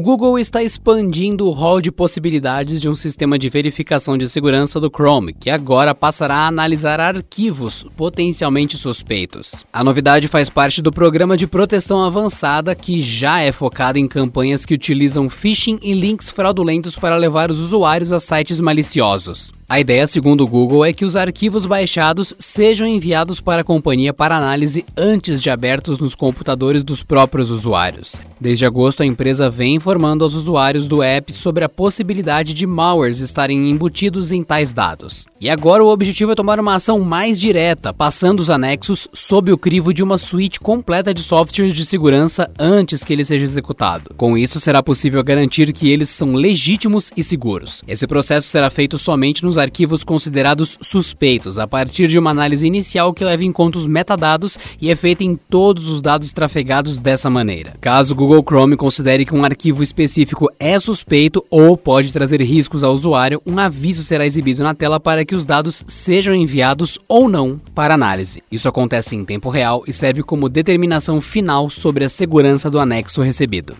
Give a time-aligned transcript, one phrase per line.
[0.00, 4.80] O Google está expandindo o rol de possibilidades de um sistema de verificação de segurança
[4.80, 9.62] do Chrome, que agora passará a analisar arquivos potencialmente suspeitos.
[9.70, 14.64] A novidade faz parte do programa de proteção avançada que já é focado em campanhas
[14.64, 19.52] que utilizam phishing e links fraudulentos para levar os usuários a sites maliciosos.
[19.70, 24.12] A ideia, segundo o Google, é que os arquivos baixados sejam enviados para a companhia
[24.12, 28.20] para análise antes de abertos nos computadores dos próprios usuários.
[28.40, 33.20] Desde agosto, a empresa vem informando aos usuários do app sobre a possibilidade de malwares
[33.20, 35.24] estarem embutidos em tais dados.
[35.40, 39.58] E agora o objetivo é tomar uma ação mais direta, passando os anexos sob o
[39.58, 44.14] crivo de uma suíte completa de softwares de segurança antes que ele seja executado.
[44.16, 47.82] Com isso, será possível garantir que eles são legítimos e seguros.
[47.86, 53.14] Esse processo será feito somente nos arquivos considerados suspeitos, a partir de uma análise inicial
[53.14, 57.30] que leva em conta os metadados e é feita em todos os dados trafegados dessa
[57.30, 57.74] maneira.
[57.80, 62.82] Caso o Google Chrome considere que um arquivo específico é suspeito ou pode trazer riscos
[62.82, 67.28] ao usuário, um aviso será exibido na tela para que os dados sejam enviados ou
[67.28, 68.42] não para análise.
[68.50, 73.22] Isso acontece em tempo real e serve como determinação final sobre a segurança do anexo
[73.22, 73.76] recebido.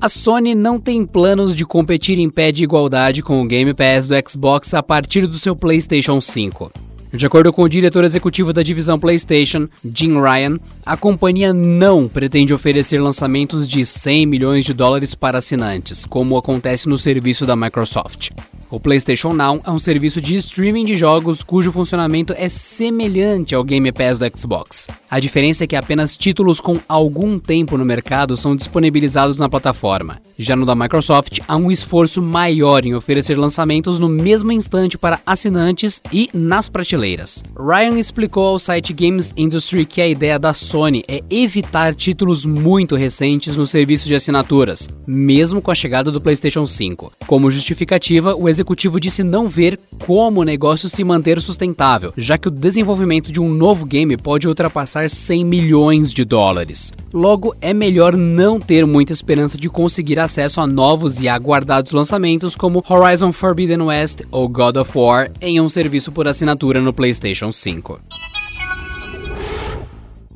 [0.00, 4.06] A Sony não tem planos de competir em pé de igualdade com o Game Pass
[4.06, 6.70] do Xbox a partir do seu PlayStation 5.
[7.12, 12.54] De acordo com o diretor executivo da divisão PlayStation, Jim Ryan, a companhia não pretende
[12.54, 18.30] oferecer lançamentos de 100 milhões de dólares para assinantes, como acontece no serviço da Microsoft.
[18.70, 23.64] O PlayStation Now é um serviço de streaming de jogos cujo funcionamento é semelhante ao
[23.64, 24.86] Game Pass do Xbox.
[25.10, 30.20] A diferença é que apenas títulos com algum tempo no mercado são disponibilizados na plataforma.
[30.38, 35.18] Já no da Microsoft, há um esforço maior em oferecer lançamentos no mesmo instante para
[35.24, 37.42] assinantes e nas prateleiras.
[37.58, 42.96] Ryan explicou ao site Games Industry que a ideia da Sony é evitar títulos muito
[42.96, 47.14] recentes no serviço de assinaturas, mesmo com a chegada do PlayStation 5.
[47.26, 52.48] Como justificativa, o executivo disse não ver como o negócio se manter sustentável, já que
[52.48, 56.92] o desenvolvimento de um novo game pode ultrapassar 100 milhões de dólares.
[57.12, 62.56] Logo, é melhor não ter muita esperança de conseguir acesso a novos e aguardados lançamentos
[62.56, 67.52] como Horizon Forbidden West ou God of War em um serviço por assinatura no PlayStation
[67.52, 68.00] 5.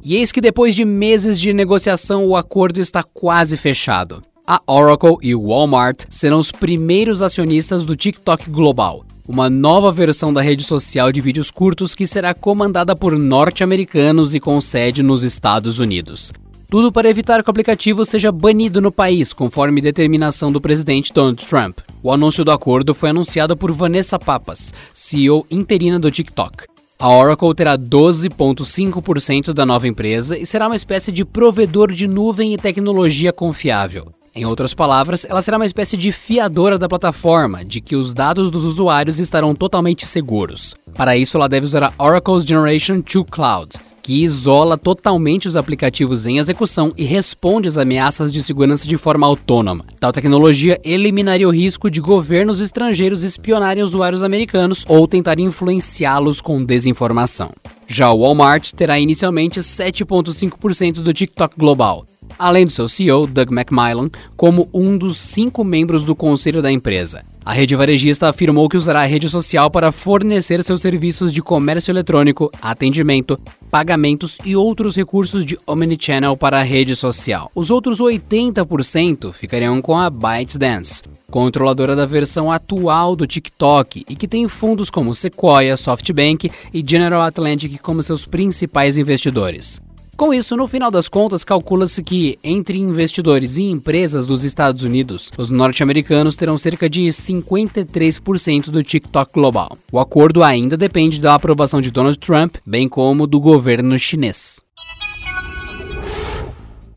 [0.04, 4.22] E eis que depois de meses de negociação, o acordo está quase fechado.
[4.44, 10.32] A Oracle e o Walmart serão os primeiros acionistas do TikTok Global, uma nova versão
[10.32, 15.22] da rede social de vídeos curtos que será comandada por norte-americanos e com sede nos
[15.22, 16.32] Estados Unidos.
[16.68, 21.46] Tudo para evitar que o aplicativo seja banido no país, conforme determinação do presidente Donald
[21.46, 21.78] Trump.
[22.02, 26.64] O anúncio do acordo foi anunciado por Vanessa Papas, CEO interina do TikTok.
[26.98, 32.54] A Oracle terá 12,5% da nova empresa e será uma espécie de provedor de nuvem
[32.54, 34.10] e tecnologia confiável.
[34.34, 38.50] Em outras palavras, ela será uma espécie de fiadora da plataforma, de que os dados
[38.50, 40.74] dos usuários estarão totalmente seguros.
[40.94, 46.26] Para isso, ela deve usar a Oracle's Generation 2 Cloud, que isola totalmente os aplicativos
[46.26, 49.84] em execução e responde às ameaças de segurança de forma autônoma.
[50.00, 56.64] Tal tecnologia eliminaria o risco de governos estrangeiros espionarem usuários americanos ou tentar influenciá-los com
[56.64, 57.52] desinformação.
[57.86, 62.06] Já o Walmart terá inicialmente 7,5% do TikTok global,
[62.42, 67.24] além do seu CEO, Doug McMillan, como um dos cinco membros do conselho da empresa.
[67.44, 71.90] A rede varejista afirmou que usará a rede social para fornecer seus serviços de comércio
[71.90, 73.38] eletrônico, atendimento,
[73.70, 77.50] pagamentos e outros recursos de omnichannel para a rede social.
[77.54, 84.28] Os outros 80% ficariam com a ByteDance, controladora da versão atual do TikTok e que
[84.28, 89.80] tem fundos como Sequoia, SoftBank e General Atlantic como seus principais investidores.
[90.16, 95.30] Com isso, no final das contas, calcula-se que, entre investidores e empresas dos Estados Unidos,
[95.36, 99.76] os norte-americanos terão cerca de 53% do TikTok global.
[99.90, 104.62] O acordo ainda depende da aprovação de Donald Trump, bem como do governo chinês.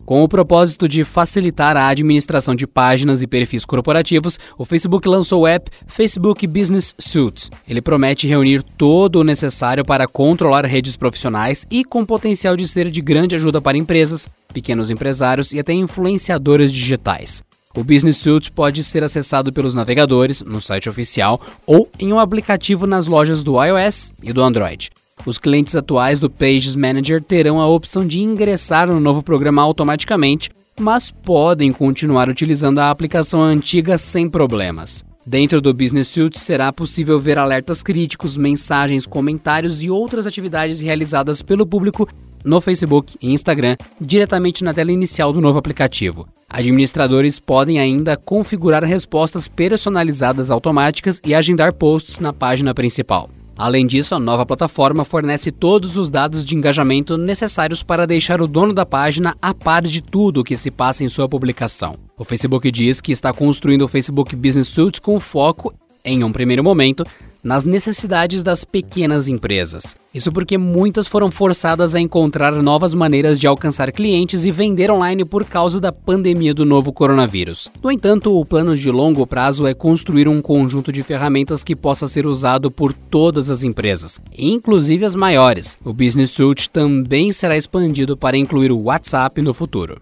[0.06, 5.42] Com o propósito de facilitar a administração de páginas e perfis corporativos, o Facebook lançou
[5.42, 7.50] o app Facebook Business Suite.
[7.68, 12.92] Ele promete reunir todo o necessário para controlar redes profissionais e com potencial de ser
[12.92, 17.44] de grande ajuda para empresas, pequenos empresários e até influenciadores digitais.
[17.75, 22.86] O Business Suite pode ser acessado pelos navegadores, no site oficial ou em um aplicativo
[22.86, 24.92] nas lojas do iOS e do Android.
[25.26, 30.50] Os clientes atuais do Pages Manager terão a opção de ingressar no novo programa automaticamente,
[30.80, 35.04] mas podem continuar utilizando a aplicação antiga sem problemas.
[35.26, 41.42] Dentro do Business Suite será possível ver alertas críticos, mensagens, comentários e outras atividades realizadas
[41.42, 42.08] pelo público
[42.44, 46.28] no Facebook e Instagram diretamente na tela inicial do novo aplicativo.
[46.48, 53.28] Administradores podem ainda configurar respostas personalizadas automáticas e agendar posts na página principal.
[53.57, 58.48] Além disso, a nova plataforma fornece todos os dados de engajamento necessários para deixar o
[58.48, 61.96] dono da página a par de tudo o que se passa em sua publicação.
[62.18, 65.74] O Facebook diz que está construindo o Facebook Business Suite com foco,
[66.04, 67.06] em um primeiro momento,
[67.45, 69.95] nas necessidades das pequenas empresas.
[70.13, 75.24] Isso porque muitas foram forçadas a encontrar novas maneiras de alcançar clientes e vender online
[75.24, 77.69] por causa da pandemia do novo coronavírus.
[77.83, 82.07] No entanto, o plano de longo prazo é construir um conjunto de ferramentas que possa
[82.07, 85.77] ser usado por todas as empresas, inclusive as maiores.
[85.86, 90.01] O Business Suite também será expandido para incluir o WhatsApp no futuro.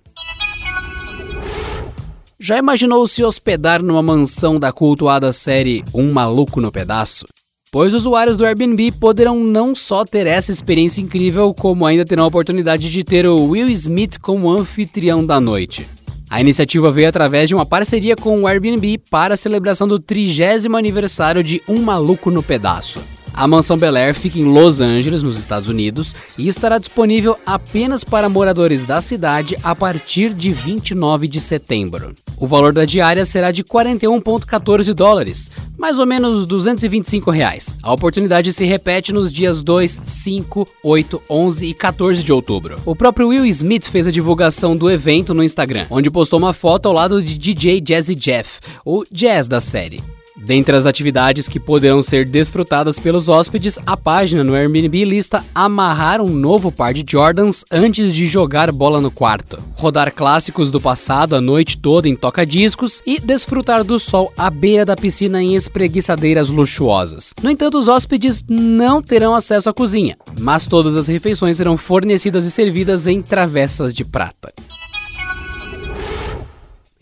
[2.45, 7.23] Já imaginou se hospedar numa mansão da cultuada série Um Maluco no Pedaço?
[7.71, 12.27] Pois usuários do Airbnb poderão não só ter essa experiência incrível, como ainda terão a
[12.27, 15.87] oportunidade de ter o Will Smith como anfitrião da noite.
[16.29, 20.67] A iniciativa veio através de uma parceria com o Airbnb para a celebração do 30
[20.77, 22.99] aniversário de Um Maluco no Pedaço.
[23.33, 28.03] A mansão Bel Air fica em Los Angeles, nos Estados Unidos, e estará disponível apenas
[28.03, 32.13] para moradores da cidade a partir de 29 de setembro.
[32.37, 37.75] O valor da diária será de 41,14 dólares, mais ou menos 225 reais.
[37.81, 42.75] A oportunidade se repete nos dias 2, 5, 8, 11 e 14 de outubro.
[42.85, 46.87] O próprio Will Smith fez a divulgação do evento no Instagram, onde postou uma foto
[46.87, 49.99] ao lado de DJ Jazzy Jeff, o Jazz da série.
[50.43, 56.21] Dentre as atividades que poderão ser desfrutadas pelos hóspedes, a página no Airbnb lista amarrar
[56.21, 61.33] um novo par de Jordans antes de jogar bola no quarto, rodar clássicos do passado
[61.33, 66.49] a noite toda em toca-discos e desfrutar do sol à beira da piscina em espreguiçadeiras
[66.49, 67.33] luxuosas.
[67.41, 72.43] No entanto, os hóspedes não terão acesso à cozinha, mas todas as refeições serão fornecidas
[72.45, 74.51] e servidas em travessas de prata.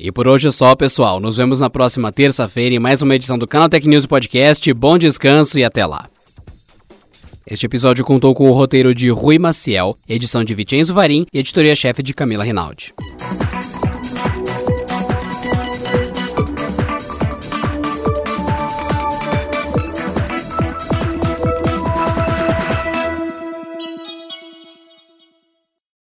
[0.03, 1.19] E por hoje é só, pessoal.
[1.19, 4.73] Nos vemos na próxima terça-feira em mais uma edição do Canal Tech News Podcast.
[4.73, 6.09] Bom descanso e até lá.
[7.45, 12.01] Este episódio contou com o roteiro de Rui Maciel, edição de Vicenzo Varim e editoria-chefe
[12.01, 12.95] de Camila Rinaldi.